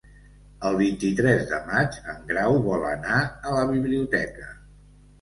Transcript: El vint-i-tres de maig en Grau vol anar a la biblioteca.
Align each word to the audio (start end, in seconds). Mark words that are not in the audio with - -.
El 0.69 0.77
vint-i-tres 0.79 1.43
de 1.51 1.59
maig 1.69 2.01
en 2.15 2.25
Grau 2.33 2.59
vol 2.67 2.89
anar 2.95 3.23
a 3.23 3.57
la 3.61 3.71
biblioteca. 3.77 4.53